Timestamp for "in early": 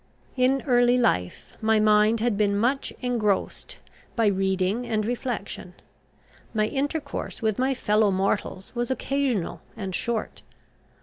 0.35-0.97